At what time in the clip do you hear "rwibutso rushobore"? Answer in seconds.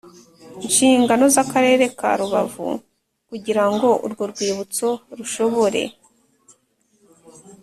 4.31-5.81